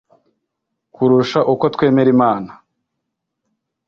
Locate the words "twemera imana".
1.73-2.51